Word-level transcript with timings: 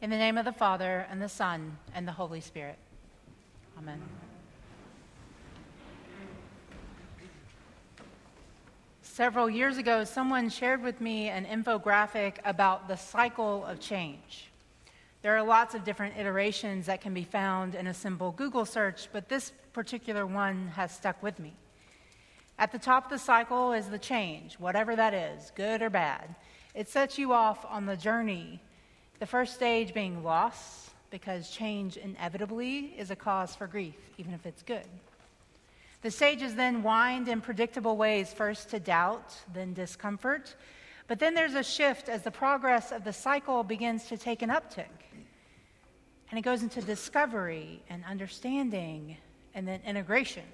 In 0.00 0.10
the 0.10 0.16
name 0.16 0.38
of 0.38 0.44
the 0.44 0.52
Father, 0.52 1.08
and 1.10 1.20
the 1.20 1.28
Son, 1.28 1.76
and 1.92 2.06
the 2.06 2.12
Holy 2.12 2.40
Spirit. 2.40 2.78
Amen. 3.76 4.00
Several 9.02 9.50
years 9.50 9.76
ago, 9.76 10.04
someone 10.04 10.50
shared 10.50 10.84
with 10.84 11.00
me 11.00 11.30
an 11.30 11.44
infographic 11.44 12.34
about 12.44 12.86
the 12.86 12.94
cycle 12.94 13.64
of 13.64 13.80
change. 13.80 14.50
There 15.22 15.36
are 15.36 15.42
lots 15.42 15.74
of 15.74 15.82
different 15.82 16.16
iterations 16.16 16.86
that 16.86 17.00
can 17.00 17.12
be 17.12 17.24
found 17.24 17.74
in 17.74 17.88
a 17.88 17.94
simple 17.94 18.30
Google 18.30 18.64
search, 18.64 19.08
but 19.12 19.28
this 19.28 19.50
particular 19.72 20.24
one 20.24 20.68
has 20.76 20.92
stuck 20.92 21.20
with 21.24 21.40
me. 21.40 21.54
At 22.56 22.70
the 22.70 22.78
top 22.78 23.06
of 23.06 23.10
the 23.10 23.18
cycle 23.18 23.72
is 23.72 23.88
the 23.88 23.98
change, 23.98 24.54
whatever 24.60 24.94
that 24.94 25.12
is, 25.12 25.50
good 25.56 25.82
or 25.82 25.90
bad. 25.90 26.36
It 26.72 26.88
sets 26.88 27.18
you 27.18 27.32
off 27.32 27.66
on 27.68 27.86
the 27.86 27.96
journey 27.96 28.60
the 29.18 29.26
first 29.26 29.54
stage 29.54 29.92
being 29.92 30.22
loss, 30.22 30.90
because 31.10 31.50
change 31.50 31.96
inevitably 31.96 32.94
is 32.98 33.10
a 33.10 33.16
cause 33.16 33.54
for 33.54 33.66
grief, 33.66 33.96
even 34.18 34.34
if 34.34 34.46
it's 34.46 34.62
good. 34.62 34.86
The 36.02 36.10
stages 36.10 36.54
then 36.54 36.82
wind 36.82 37.28
in 37.28 37.40
predictable 37.40 37.96
ways, 37.96 38.32
first 38.32 38.70
to 38.70 38.78
doubt, 38.78 39.34
then 39.52 39.74
discomfort. 39.74 40.54
But 41.08 41.18
then 41.18 41.34
there's 41.34 41.54
a 41.54 41.64
shift 41.64 42.08
as 42.08 42.22
the 42.22 42.30
progress 42.30 42.92
of 42.92 43.02
the 43.02 43.12
cycle 43.12 43.64
begins 43.64 44.06
to 44.06 44.16
take 44.16 44.42
an 44.42 44.50
uptick. 44.50 44.86
And 46.30 46.38
it 46.38 46.42
goes 46.42 46.62
into 46.62 46.82
discovery 46.82 47.82
and 47.88 48.04
understanding 48.04 49.16
and 49.54 49.66
then 49.66 49.80
integration. 49.84 50.44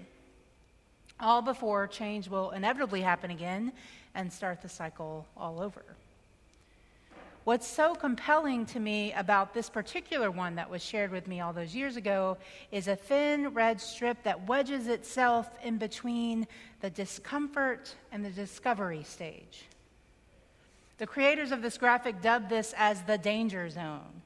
All 1.21 1.43
before 1.43 1.87
change 1.88 2.29
will 2.29 2.52
inevitably 2.52 3.02
happen 3.02 3.30
again 3.30 3.73
and 4.15 4.33
start 4.33 4.62
the 4.62 4.69
cycle 4.69 5.27
all 5.37 5.60
over. 5.60 5.85
What's 7.45 7.66
so 7.66 7.95
compelling 7.95 8.65
to 8.66 8.80
me 8.80 9.12
about 9.12 9.52
this 9.52 9.69
particular 9.69 10.30
one 10.30 10.55
that 10.55 10.71
was 10.71 10.83
shared 10.83 11.11
with 11.11 11.29
me 11.29 11.43
all 11.43 11.52
those 11.52 11.75
years 11.75 11.97
ago 11.97 12.39
is 12.73 12.89
a 12.89 12.97
thin 12.97 13.49
red 13.49 13.82
strip 13.82 14.23
that 14.23 14.49
wedges 14.49 14.87
itself 14.87 15.51
in 15.63 15.77
between 15.77 16.46
the 16.80 16.88
discomfort 16.88 17.95
and 18.10 18.24
the 18.24 18.30
discovery 18.30 19.02
stage. 19.02 19.66
The 20.96 21.07
creators 21.07 21.52
of 21.52 21.60
this 21.60 21.77
graphic 21.77 22.23
dubbed 22.23 22.49
this 22.49 22.73
as 22.79 23.02
the 23.02 23.18
danger 23.18 23.68
zone. 23.68 24.23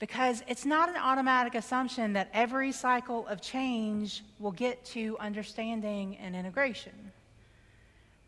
Because 0.00 0.42
it's 0.48 0.64
not 0.64 0.88
an 0.88 0.96
automatic 0.96 1.54
assumption 1.54 2.14
that 2.14 2.28
every 2.32 2.72
cycle 2.72 3.24
of 3.28 3.40
change 3.40 4.24
will 4.40 4.50
get 4.50 4.84
to 4.86 5.16
understanding 5.20 6.16
and 6.16 6.34
integration. 6.34 7.11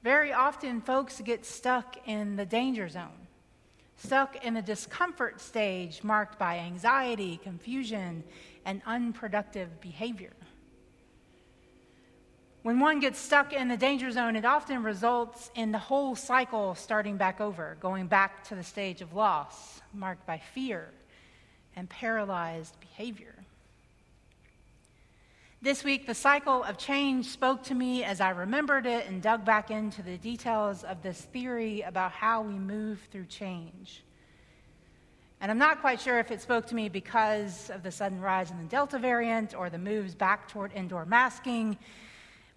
Very 0.05 0.35
often, 0.35 0.83
folks 0.83 1.23
get 1.23 1.47
stuck 1.47 1.97
in 2.07 2.37
the 2.37 2.45
danger 2.45 2.91
zone, 2.91 3.27
stuck 3.97 4.45
in 4.45 4.53
the 4.53 4.61
discomfort 4.61 5.41
stage 5.41 6.05
marked 6.05 6.39
by 6.39 6.59
anxiety, 6.59 7.41
confusion, 7.43 8.23
and 8.67 8.83
unproductive 8.85 9.81
behavior. 9.81 10.35
When 12.65 12.81
one 12.81 13.01
gets 13.01 13.19
stuck 13.19 13.55
in 13.55 13.69
the 13.69 13.79
danger 13.79 14.11
zone, 14.11 14.37
it 14.37 14.45
often 14.45 14.83
results 14.83 15.51
in 15.55 15.73
the 15.73 15.79
whole 15.79 16.15
cycle 16.15 16.75
starting 16.75 17.17
back 17.17 17.41
over, 17.41 17.79
going 17.81 18.07
back 18.07 18.45
to 18.45 18.55
the 18.55 18.63
stage 18.63 19.01
of 19.01 19.15
loss, 19.15 19.81
marked 19.95 20.27
by 20.27 20.37
fear 20.53 20.91
and 21.77 21.89
paralyzed 21.89 22.79
behavior. 22.79 23.44
This 25.65 25.83
week, 25.83 26.07
the 26.07 26.15
cycle 26.15 26.63
of 26.63 26.77
change 26.77 27.25
spoke 27.25 27.63
to 27.63 27.75
me 27.75 28.05
as 28.05 28.21
I 28.21 28.29
remembered 28.29 28.85
it 28.85 29.07
and 29.09 29.23
dug 29.23 29.47
back 29.47 29.71
into 29.71 30.03
the 30.03 30.19
details 30.19 30.85
of 30.85 31.01
this 31.03 31.19
theory 31.19 31.81
about 31.81 32.13
how 32.13 32.43
we 32.43 32.53
move 32.53 33.01
through 33.11 33.25
change. 33.25 34.03
And 35.41 35.51
I'm 35.51 35.57
not 35.57 35.81
quite 35.81 36.03
sure 36.03 36.19
if 36.19 36.31
it 36.31 36.43
spoke 36.43 36.67
to 36.67 36.75
me 36.75 36.91
because 36.91 37.71
of 37.71 37.83
the 37.83 37.91
sudden 37.91 38.21
rise 38.21 38.51
in 38.51 38.59
the 38.59 38.65
Delta 38.65 38.99
variant 38.99 39.55
or 39.55 39.71
the 39.71 39.79
moves 39.79 40.15
back 40.15 40.49
toward 40.49 40.71
indoor 40.75 41.07
masking 41.07 41.79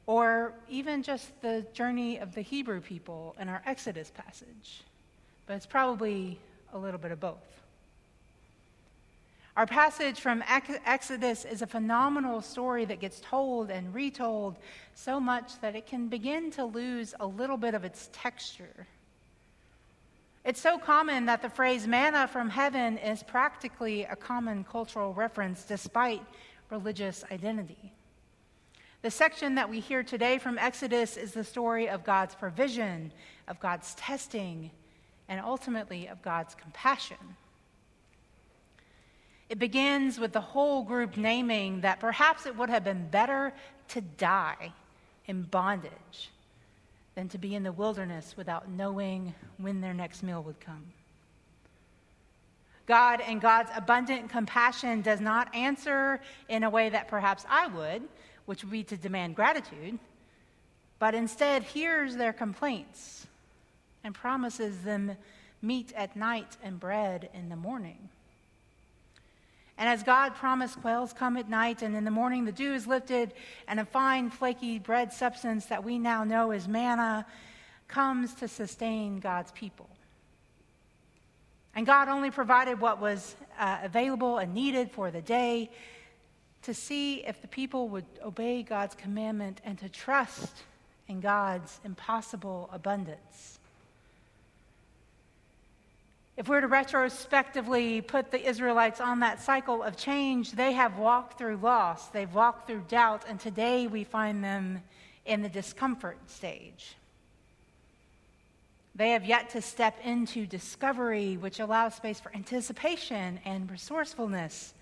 or 0.05 0.53
even 0.67 1.01
just 1.01 1.31
the 1.41 1.65
journey 1.71 2.17
of 2.17 2.35
the 2.35 2.41
Hebrew 2.41 2.81
people 2.81 3.37
in 3.39 3.47
our 3.47 3.61
Exodus 3.65 4.11
passage. 4.13 4.83
But 5.45 5.53
it's 5.53 5.65
probably 5.65 6.41
a 6.73 6.77
little 6.77 6.99
bit 6.99 7.13
of 7.13 7.21
both. 7.21 7.61
Our 9.57 9.65
passage 9.65 10.19
from 10.19 10.43
Exodus 10.47 11.43
is 11.43 11.63
a 11.63 11.67
phenomenal 11.67 12.41
story 12.41 12.85
that 12.85 12.99
gets 12.99 13.19
told 13.21 13.71
and 13.71 13.91
retold 13.91 14.55
so 14.93 15.19
much 15.19 15.59
that 15.61 15.75
it 15.75 15.87
can 15.87 16.09
begin 16.09 16.51
to 16.51 16.65
lose 16.65 17.15
a 17.19 17.25
little 17.25 17.57
bit 17.57 17.73
of 17.73 17.83
its 17.83 18.11
texture. 18.13 18.85
It's 20.45 20.61
so 20.61 20.77
common 20.77 21.25
that 21.25 21.41
the 21.41 21.49
phrase 21.49 21.87
manna 21.87 22.27
from 22.27 22.51
heaven 22.51 22.99
is 22.99 23.23
practically 23.23 24.03
a 24.03 24.15
common 24.15 24.63
cultural 24.63 25.15
reference 25.15 25.63
despite 25.63 26.21
religious 26.69 27.23
identity. 27.31 27.93
The 29.01 29.09
section 29.09 29.55
that 29.55 29.71
we 29.71 29.79
hear 29.79 30.03
today 30.03 30.37
from 30.37 30.59
Exodus 30.59 31.17
is 31.17 31.31
the 31.33 31.43
story 31.43 31.89
of 31.89 32.03
God's 32.03 32.35
provision, 32.35 33.11
of 33.47 33.59
God's 33.59 33.95
testing, 33.95 34.69
and 35.27 35.41
ultimately 35.41 36.05
of 36.05 36.21
God's 36.21 36.53
compassion. 36.53 37.17
It 39.49 39.59
begins 39.59 40.19
with 40.19 40.33
the 40.33 40.41
whole 40.41 40.83
group 40.83 41.15
naming 41.15 41.81
that 41.81 41.99
perhaps 41.99 42.45
it 42.45 42.57
would 42.57 42.69
have 42.69 42.83
been 42.83 43.07
better 43.07 43.53
to 43.89 44.01
die 44.01 44.73
in 45.25 45.43
bondage 45.43 46.31
than 47.15 47.29
to 47.29 47.37
be 47.37 47.55
in 47.55 47.63
the 47.63 47.71
wilderness 47.71 48.35
without 48.37 48.69
knowing 48.69 49.33
when 49.57 49.81
their 49.81 49.93
next 49.93 50.21
meal 50.21 50.43
would 50.43 50.59
come. 50.59 50.83
God 52.85 53.21
and 53.21 53.41
God's 53.41 53.69
abundant 53.75 54.29
compassion 54.29 55.01
does 55.01 55.19
not 55.19 55.53
answer 55.53 56.21
in 56.47 56.63
a 56.63 56.69
way 56.69 56.89
that 56.89 57.07
perhaps 57.07 57.45
I 57.49 57.67
would, 57.67 58.03
which 58.45 58.63
would 58.63 58.71
be 58.71 58.83
to 58.85 58.97
demand 58.97 59.35
gratitude, 59.35 59.99
but 60.99 61.13
instead 61.13 61.63
hears 61.63 62.15
their 62.15 62.33
complaints 62.33 63.27
and 64.03 64.15
promises 64.15 64.83
them 64.83 65.17
meat 65.61 65.91
at 65.95 66.15
night 66.15 66.55
and 66.63 66.79
bread 66.79 67.29
in 67.33 67.49
the 67.49 67.55
morning. 67.55 68.09
And 69.77 69.87
as 69.87 70.01
God 70.03 70.35
promised, 70.35 70.81
quails 70.81 71.13
come 71.13 71.37
at 71.37 71.49
night, 71.49 71.81
and 71.81 71.95
in 71.95 72.03
the 72.03 72.11
morning 72.11 72.45
the 72.45 72.51
dew 72.51 72.73
is 72.73 72.87
lifted, 72.87 73.33
and 73.67 73.79
a 73.79 73.85
fine, 73.85 74.29
flaky 74.29 74.79
bread 74.79 75.13
substance 75.13 75.67
that 75.67 75.83
we 75.83 75.99
now 75.99 76.23
know 76.23 76.51
as 76.51 76.67
manna 76.67 77.25
comes 77.87 78.33
to 78.35 78.47
sustain 78.47 79.19
God's 79.19 79.51
people. 79.51 79.87
And 81.75 81.85
God 81.85 82.07
only 82.09 82.31
provided 82.31 82.81
what 82.81 82.99
was 82.99 83.35
uh, 83.59 83.77
available 83.83 84.39
and 84.39 84.53
needed 84.53 84.91
for 84.91 85.11
the 85.11 85.21
day 85.21 85.69
to 86.63 86.73
see 86.73 87.23
if 87.25 87.39
the 87.41 87.47
people 87.47 87.87
would 87.89 88.05
obey 88.25 88.63
God's 88.63 88.95
commandment 88.95 89.61
and 89.63 89.77
to 89.77 89.87
trust 89.87 90.63
in 91.07 91.21
God's 91.21 91.79
impossible 91.85 92.67
abundance. 92.73 93.59
If 96.37 96.47
we're 96.47 96.61
to 96.61 96.67
retrospectively 96.67 97.99
put 98.01 98.29
the 98.29 98.47
Israelites 98.47 99.01
on 99.01 99.21
that 99.21 99.41
cycle 99.41 99.81
of 99.81 99.97
change, 99.97 100.51
they 100.51 100.71
have 100.73 100.99
walked 100.99 101.39
through 101.39 101.57
loss, 101.57 102.09
they've 102.09 102.31
walked 102.31 102.67
through 102.67 102.83
doubt, 102.87 103.23
and 103.27 103.39
today 103.39 103.87
we 103.87 104.03
find 104.03 104.43
them 104.43 104.83
in 105.25 105.41
the 105.41 105.49
discomfort 105.49 106.19
stage. 106.29 106.95
They 108.93 109.11
have 109.11 109.25
yet 109.25 109.49
to 109.51 109.63
step 109.63 109.97
into 110.03 110.45
discovery, 110.45 111.37
which 111.37 111.59
allows 111.59 111.95
space 111.95 112.19
for 112.19 112.31
anticipation 112.35 113.39
and 113.43 113.69
resourcefulness. 113.69 114.75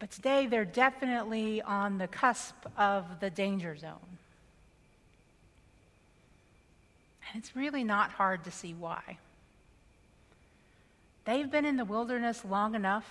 But 0.00 0.10
today 0.10 0.48
they're 0.48 0.64
definitely 0.64 1.62
on 1.62 1.98
the 1.98 2.08
cusp 2.08 2.56
of 2.76 3.04
the 3.20 3.30
danger 3.30 3.76
zone. 3.76 4.18
And 7.32 7.40
it's 7.40 7.54
really 7.54 7.84
not 7.84 8.10
hard 8.10 8.42
to 8.44 8.50
see 8.50 8.74
why. 8.74 9.18
They've 11.26 11.50
been 11.50 11.64
in 11.64 11.76
the 11.76 11.84
wilderness 11.84 12.44
long 12.44 12.74
enough 12.74 13.06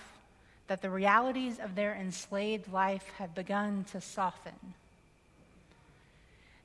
that 0.66 0.82
the 0.82 0.90
realities 0.90 1.60
of 1.60 1.74
their 1.74 1.94
enslaved 1.94 2.72
life 2.72 3.04
have 3.18 3.34
begun 3.34 3.84
to 3.92 4.00
soften. 4.00 4.74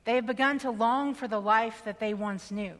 They 0.04 0.16
have 0.16 0.26
begun 0.26 0.58
to 0.60 0.70
long 0.70 1.14
for 1.14 1.28
the 1.28 1.40
life 1.40 1.82
that 1.84 2.00
they 2.00 2.14
once 2.14 2.50
knew. 2.50 2.74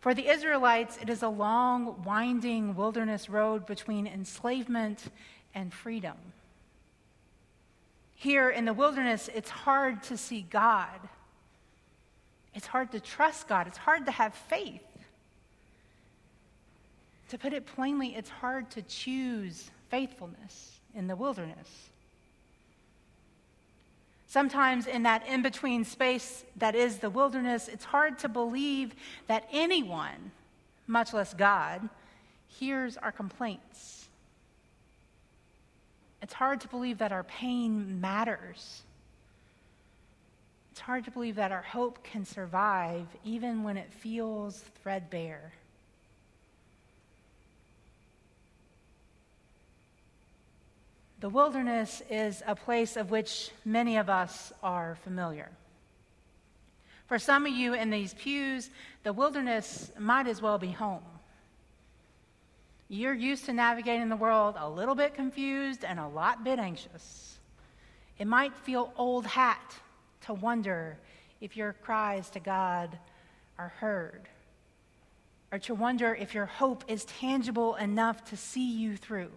For 0.00 0.14
the 0.14 0.28
Israelites, 0.28 0.98
it 1.00 1.08
is 1.08 1.22
a 1.22 1.28
long, 1.28 2.02
winding 2.04 2.74
wilderness 2.74 3.30
road 3.30 3.66
between 3.66 4.06
enslavement 4.06 5.04
and 5.54 5.72
freedom. 5.72 6.16
Here 8.16 8.50
in 8.50 8.64
the 8.64 8.74
wilderness, 8.74 9.30
it's 9.34 9.50
hard 9.50 10.02
to 10.04 10.16
see 10.16 10.46
God. 10.48 10.98
It's 12.54 12.66
hard 12.66 12.92
to 12.92 13.00
trust 13.00 13.48
God. 13.48 13.66
It's 13.66 13.78
hard 13.78 14.06
to 14.06 14.12
have 14.12 14.34
faith. 14.34 14.82
To 17.34 17.38
put 17.38 17.52
it 17.52 17.66
plainly, 17.66 18.14
it's 18.14 18.30
hard 18.30 18.70
to 18.70 18.82
choose 18.82 19.68
faithfulness 19.88 20.78
in 20.94 21.08
the 21.08 21.16
wilderness. 21.16 21.88
Sometimes, 24.28 24.86
in 24.86 25.02
that 25.02 25.26
in 25.26 25.42
between 25.42 25.84
space 25.84 26.44
that 26.58 26.76
is 26.76 26.98
the 26.98 27.10
wilderness, 27.10 27.66
it's 27.66 27.86
hard 27.86 28.20
to 28.20 28.28
believe 28.28 28.94
that 29.26 29.48
anyone 29.50 30.30
much 30.86 31.12
less 31.12 31.34
God, 31.34 31.88
hears 32.46 32.96
our 32.98 33.10
complaints. 33.10 34.06
It's 36.22 36.34
hard 36.34 36.60
to 36.60 36.68
believe 36.68 36.98
that 36.98 37.10
our 37.10 37.24
pain 37.24 38.00
matters. 38.00 38.84
It's 40.70 40.80
hard 40.80 41.04
to 41.06 41.10
believe 41.10 41.34
that 41.34 41.50
our 41.50 41.62
hope 41.62 42.04
can 42.04 42.24
survive 42.24 43.08
even 43.24 43.64
when 43.64 43.76
it 43.76 43.92
feels 43.92 44.62
threadbare. 44.84 45.50
The 51.24 51.30
wilderness 51.30 52.02
is 52.10 52.42
a 52.46 52.54
place 52.54 52.98
of 52.98 53.10
which 53.10 53.50
many 53.64 53.96
of 53.96 54.10
us 54.10 54.52
are 54.62 54.98
familiar. 55.04 55.48
For 57.06 57.18
some 57.18 57.46
of 57.46 57.52
you 57.54 57.72
in 57.72 57.88
these 57.88 58.12
pews, 58.12 58.68
the 59.04 59.12
wilderness 59.14 59.90
might 59.98 60.26
as 60.26 60.42
well 60.42 60.58
be 60.58 60.70
home. 60.70 61.00
You're 62.90 63.14
used 63.14 63.46
to 63.46 63.54
navigating 63.54 64.10
the 64.10 64.16
world 64.16 64.56
a 64.58 64.68
little 64.68 64.94
bit 64.94 65.14
confused 65.14 65.82
and 65.82 65.98
a 65.98 66.06
lot 66.06 66.44
bit 66.44 66.58
anxious. 66.58 67.38
It 68.18 68.26
might 68.26 68.54
feel 68.54 68.92
old 68.94 69.24
hat 69.24 69.74
to 70.26 70.34
wonder 70.34 70.98
if 71.40 71.56
your 71.56 71.72
cries 71.72 72.28
to 72.32 72.38
God 72.38 72.98
are 73.58 73.72
heard, 73.80 74.28
or 75.50 75.58
to 75.60 75.74
wonder 75.74 76.14
if 76.14 76.34
your 76.34 76.44
hope 76.44 76.84
is 76.86 77.06
tangible 77.06 77.76
enough 77.76 78.26
to 78.26 78.36
see 78.36 78.70
you 78.70 78.98
through. 78.98 79.30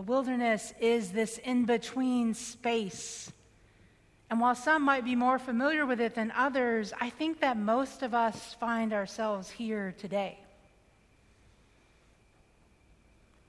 The 0.00 0.06
wilderness 0.06 0.72
is 0.80 1.12
this 1.12 1.36
in 1.36 1.66
between 1.66 2.32
space. 2.32 3.30
And 4.30 4.40
while 4.40 4.54
some 4.54 4.82
might 4.82 5.04
be 5.04 5.14
more 5.14 5.38
familiar 5.38 5.84
with 5.84 6.00
it 6.00 6.14
than 6.14 6.32
others, 6.34 6.94
I 6.98 7.10
think 7.10 7.40
that 7.40 7.58
most 7.58 8.02
of 8.02 8.14
us 8.14 8.56
find 8.58 8.94
ourselves 8.94 9.50
here 9.50 9.94
today. 9.98 10.38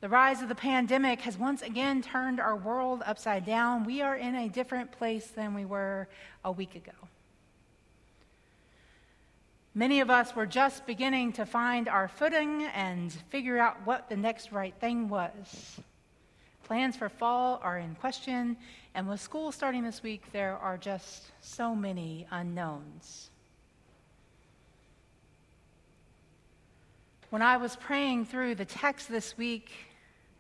The 0.02 0.10
rise 0.10 0.42
of 0.42 0.50
the 0.50 0.56
pandemic 0.56 1.22
has 1.22 1.38
once 1.38 1.62
again 1.62 2.02
turned 2.02 2.42
our 2.42 2.58
world 2.58 3.02
upside 3.06 3.46
down. 3.46 3.86
We 3.86 4.02
are 4.02 4.18
in 4.18 4.36
a 4.36 4.50
different 4.50 4.92
place 4.92 5.28
than 5.28 5.54
we 5.54 5.64
were 5.64 6.10
a 6.44 6.52
week 6.52 6.76
ago. 6.76 7.08
Many 9.74 10.02
of 10.02 10.10
us 10.10 10.36
were 10.36 10.48
just 10.48 10.86
beginning 10.86 11.32
to 11.32 11.46
find 11.46 11.88
our 11.88 12.10
footing 12.10 12.64
and 12.76 13.10
figure 13.30 13.58
out 13.58 13.86
what 13.86 14.10
the 14.10 14.18
next 14.18 14.52
right 14.52 14.76
thing 14.82 15.08
was. 15.08 15.80
Plans 16.64 16.96
for 16.96 17.10
fall 17.10 17.60
are 17.64 17.78
in 17.78 17.96
question, 17.96 18.56
and 18.96 19.08
with 19.08 19.20
school 19.20 19.52
starting 19.52 19.84
this 19.84 20.04
week, 20.04 20.32
there 20.32 20.58
are 20.58 20.78
just 20.78 21.32
so 21.42 21.76
many 21.76 22.28
unknowns. 22.32 23.30
When 27.30 27.42
I 27.42 27.58
was 27.58 27.76
praying 27.78 28.26
through 28.26 28.56
the 28.56 28.66
text 28.66 29.10
this 29.10 29.38
week, 29.38 29.72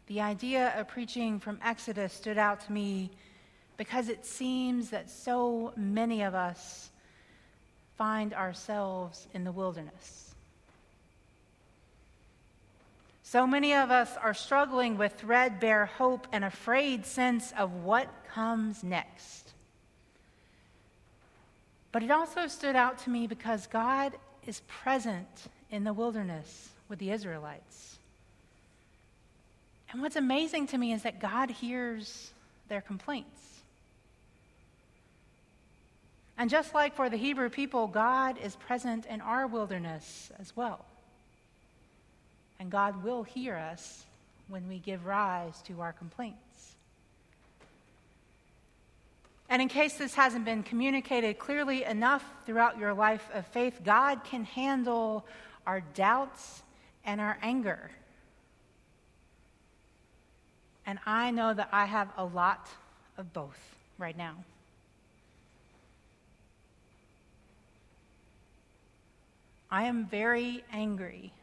the 0.07 0.19
idea 0.19 0.73
of 0.77 0.89
preaching 0.89 1.39
from 1.39 1.57
Exodus 1.63 2.12
stood 2.12 2.38
out 2.38 2.59
to 2.65 2.71
me 2.71 3.12
because 3.77 4.09
it 4.09 4.25
seems 4.25 4.89
that 4.89 5.09
so 5.09 5.73
many 5.77 6.21
of 6.21 6.35
us 6.35 6.91
find 7.97 8.33
ourselves 8.33 9.27
in 9.33 9.44
the 9.44 9.51
wilderness. 9.51 10.31
So 13.31 13.48
many 13.48 13.74
of 13.75 13.92
us 13.92 14.18
are 14.22 14.33
struggling 14.33 14.98
with 14.98 15.13
threadbare 15.13 15.86
hope 15.86 16.28
and 16.33 16.44
a 16.44 16.48
afraid 16.48 17.06
sense 17.06 17.54
of 17.57 17.72
what 17.75 18.10
comes 18.33 18.83
next. 18.83 19.54
But 21.94 22.04
it 22.04 22.12
also 22.12 22.48
stood 22.48 22.75
out 22.75 22.98
to 23.04 23.10
me 23.10 23.28
because 23.28 23.68
God 23.68 24.12
is 24.45 24.60
present 24.68 25.30
in 25.69 25.86
the 25.86 25.94
wilderness 25.94 26.72
with 26.89 27.00
the 27.00 27.12
Israelites. 27.12 27.98
And 29.94 30.01
what's 30.01 30.18
amazing 30.18 30.68
to 30.68 30.78
me 30.78 30.92
is 30.92 31.04
that 31.04 31.22
God 31.22 31.50
hears 31.50 32.31
their 32.68 32.81
complaints. 32.81 33.62
And 36.38 36.50
just 36.50 36.74
like 36.74 36.98
for 36.98 37.10
the 37.10 37.16
Hebrew 37.16 37.50
people, 37.50 37.88
God 37.88 38.38
is 38.44 38.57
present 38.57 39.06
in 39.06 39.22
our 39.22 39.48
wilderness 39.48 40.33
as 40.38 40.54
well. 40.54 40.83
And 42.61 42.69
God 42.69 43.03
will 43.03 43.23
hear 43.23 43.55
us 43.55 44.05
when 44.47 44.67
we 44.67 44.77
give 44.77 45.07
rise 45.07 45.59
to 45.63 45.81
our 45.81 45.93
complaints. 45.93 46.75
And 49.49 49.63
in 49.63 49.67
case 49.67 49.95
this 49.95 50.13
hasn't 50.13 50.45
been 50.45 50.61
communicated 50.61 51.39
clearly 51.39 51.83
enough 51.83 52.23
throughout 52.45 52.77
your 52.77 52.93
life 52.93 53.27
of 53.33 53.47
faith, 53.47 53.81
God 53.83 54.23
can 54.23 54.43
handle 54.43 55.25
our 55.65 55.81
doubts 55.95 56.61
and 57.03 57.19
our 57.19 57.35
anger. 57.41 57.89
And 60.85 60.99
I 61.03 61.31
know 61.31 61.55
that 61.55 61.69
I 61.71 61.85
have 61.85 62.09
a 62.15 62.25
lot 62.25 62.67
of 63.17 63.33
both 63.33 63.59
right 63.97 64.15
now. 64.15 64.35
I 69.71 69.85
am 69.85 70.05
very 70.05 70.63
angry 70.71 71.33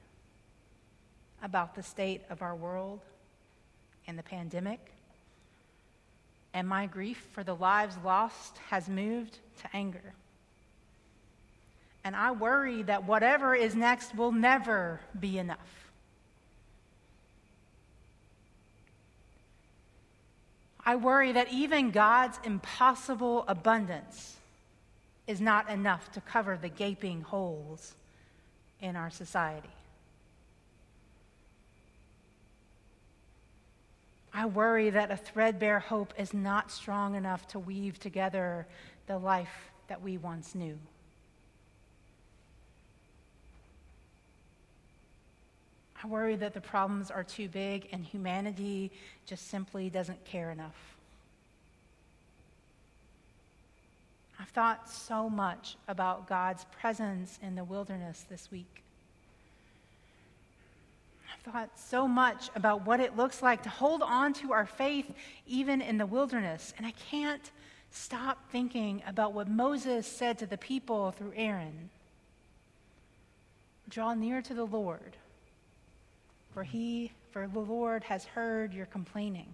about 1.43 1.75
the 1.75 1.83
state 1.83 2.23
of 2.31 2.43
our 2.43 2.55
world 2.55 3.01
and 4.07 4.19
the 4.19 4.23
pandemic. 4.23 4.81
And 6.55 6.67
my 6.67 6.87
grief 6.87 7.25
for 7.33 7.45
the 7.45 7.55
lives 7.55 7.97
lost 8.05 8.59
has 8.71 8.89
moved 8.89 9.39
to 9.63 9.77
anger. 9.77 10.15
And 12.05 12.17
I 12.17 12.31
worry 12.31 12.83
that 12.85 13.05
whatever 13.05 13.55
is 13.55 13.75
next 13.75 14.15
will 14.15 14.33
never 14.33 15.01
be 15.19 15.39
enough. 15.39 15.89
I 20.85 20.97
worry 20.97 21.33
that 21.33 21.53
even 21.53 21.91
God's 21.91 22.39
impossible 22.45 23.45
abundance 23.47 24.37
is 25.27 25.39
not 25.39 25.69
enough 25.69 26.11
to 26.13 26.23
cover 26.23 26.57
the 26.57 26.71
gaping 26.71 27.21
holes 27.21 27.93
in 28.81 28.97
our 28.97 29.11
society. 29.11 29.69
I 34.39 34.47
worry 34.47 34.91
that 34.91 35.11
a 35.11 35.17
threadbare 35.17 35.81
hope 35.81 36.15
is 36.17 36.33
not 36.33 36.71
strong 36.71 37.17
enough 37.17 37.49
to 37.49 37.59
weave 37.59 37.99
together 37.99 38.69
the 39.09 39.19
life 39.19 39.73
that 39.89 40.01
we 40.01 40.17
once 40.17 40.55
knew. 40.55 40.79
I 46.01 46.07
worry 46.07 46.37
that 46.37 46.55
the 46.55 46.61
problems 46.61 47.11
are 47.11 47.25
too 47.25 47.49
big 47.49 47.89
and 47.91 48.05
humanity 48.05 48.93
just 49.27 49.49
simply 49.49 49.91
doesn't 49.91 50.25
care 50.25 50.53
enough. 50.53 50.97
I've 54.39 54.51
thought 54.51 54.89
so 54.89 55.29
much 55.29 55.77
about 55.89 56.29
God's 56.29 56.65
presence 56.81 57.41
in 57.43 57.57
the 57.57 57.65
wilderness 57.65 58.25
this 58.31 58.53
week. 58.53 58.85
Thought 61.45 61.71
so 61.79 62.07
much 62.07 62.51
about 62.55 62.85
what 62.85 63.01
it 63.01 63.17
looks 63.17 63.43
like 63.43 63.63
to 63.63 63.69
hold 63.69 64.03
on 64.03 64.33
to 64.35 64.53
our 64.53 64.67
faith 64.67 65.11
even 65.47 65.81
in 65.81 65.97
the 65.97 66.07
wilderness. 66.07 66.75
And 66.77 66.87
I 66.87 66.93
can't 67.11 67.51
stop 67.91 68.51
thinking 68.51 69.03
about 69.07 69.33
what 69.33 69.49
Moses 69.49 70.07
said 70.07 70.39
to 70.39 70.47
the 70.47 70.59
people 70.59 71.13
through 71.13 71.33
Aaron 71.37 71.91
Draw 73.89 74.15
near 74.15 74.43
to 74.43 74.53
the 74.53 74.67
Lord 74.67 75.17
for 76.59 76.65
he, 76.65 77.13
for 77.31 77.47
the 77.47 77.61
Lord 77.61 78.03
has 78.03 78.25
heard 78.25 78.75
your 78.75 78.87
complaining. 78.87 79.47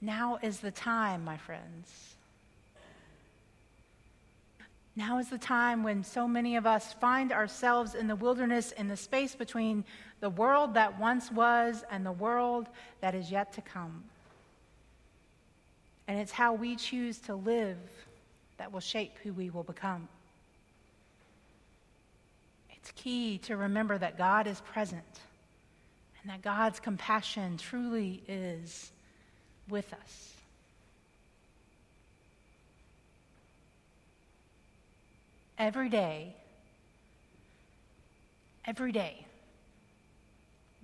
Now 0.00 0.40
is 0.42 0.58
the 0.58 0.72
time, 0.72 1.24
my 1.24 1.36
friends. 1.36 2.16
Now 4.96 5.18
is 5.18 5.28
the 5.28 5.38
time 5.38 5.82
when 5.82 6.04
so 6.04 6.28
many 6.28 6.56
of 6.56 6.66
us 6.66 6.92
find 6.94 7.32
ourselves 7.32 7.94
in 7.94 8.06
the 8.06 8.14
wilderness, 8.14 8.72
in 8.72 8.86
the 8.86 8.96
space 8.96 9.34
between 9.34 9.84
the 10.20 10.30
world 10.30 10.74
that 10.74 11.00
once 11.00 11.32
was 11.32 11.84
and 11.90 12.06
the 12.06 12.12
world 12.12 12.68
that 13.00 13.14
is 13.14 13.30
yet 13.30 13.52
to 13.54 13.60
come. 13.60 14.04
And 16.06 16.18
it's 16.20 16.30
how 16.32 16.52
we 16.52 16.76
choose 16.76 17.18
to 17.20 17.34
live 17.34 17.78
that 18.58 18.72
will 18.72 18.80
shape 18.80 19.18
who 19.22 19.32
we 19.32 19.50
will 19.50 19.64
become. 19.64 20.08
It's 22.70 22.92
key 22.92 23.38
to 23.38 23.56
remember 23.56 23.98
that 23.98 24.16
God 24.16 24.46
is 24.46 24.60
present 24.60 25.02
and 26.22 26.30
that 26.30 26.42
God's 26.42 26.78
compassion 26.78 27.56
truly 27.56 28.22
is 28.28 28.92
with 29.68 29.92
us. 29.92 30.33
Every 35.58 35.88
day, 35.88 36.34
every 38.66 38.90
day, 38.90 39.24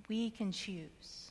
we 0.08 0.30
can 0.30 0.52
choose 0.52 1.30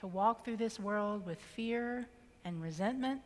to 0.00 0.08
walk 0.08 0.44
through 0.44 0.56
this 0.56 0.80
world 0.80 1.24
with 1.24 1.38
fear 1.54 2.06
and 2.44 2.60
resentment, 2.60 3.22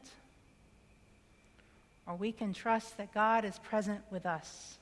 or 2.06 2.16
we 2.16 2.32
can 2.32 2.52
trust 2.52 2.98
that 2.98 3.14
God 3.14 3.46
is 3.46 3.58
present 3.60 4.02
with 4.10 4.26
us, 4.26 4.76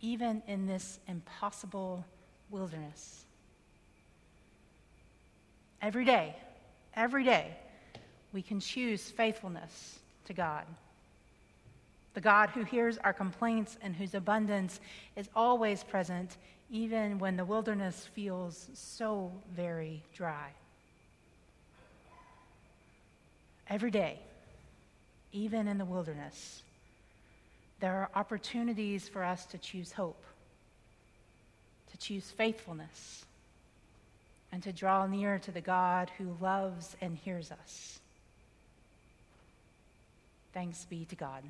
even 0.00 0.42
in 0.48 0.66
this 0.66 0.98
impossible 1.08 2.06
wilderness. 2.50 3.24
Every 5.82 6.06
day, 6.06 6.34
every 6.94 7.24
day, 7.24 7.54
we 8.32 8.40
can 8.40 8.60
choose 8.60 9.10
faithfulness 9.10 9.98
to 10.24 10.32
God. 10.32 10.64
The 12.14 12.20
God 12.20 12.50
who 12.50 12.64
hears 12.64 12.98
our 12.98 13.12
complaints 13.12 13.78
and 13.82 13.94
whose 13.94 14.14
abundance 14.14 14.80
is 15.16 15.28
always 15.34 15.84
present, 15.84 16.36
even 16.70 17.18
when 17.18 17.36
the 17.36 17.44
wilderness 17.44 18.08
feels 18.14 18.68
so 18.74 19.32
very 19.54 20.02
dry. 20.12 20.50
Every 23.68 23.92
day, 23.92 24.18
even 25.32 25.68
in 25.68 25.78
the 25.78 25.84
wilderness, 25.84 26.62
there 27.78 27.94
are 27.94 28.10
opportunities 28.14 29.08
for 29.08 29.22
us 29.22 29.46
to 29.46 29.58
choose 29.58 29.92
hope, 29.92 30.22
to 31.92 31.96
choose 31.96 32.30
faithfulness, 32.32 33.24
and 34.52 34.62
to 34.64 34.72
draw 34.72 35.06
near 35.06 35.38
to 35.38 35.52
the 35.52 35.60
God 35.60 36.10
who 36.18 36.36
loves 36.40 36.96
and 37.00 37.16
hears 37.16 37.52
us. 37.52 38.00
Thanks 40.52 40.84
be 40.84 41.04
to 41.04 41.14
God. 41.14 41.44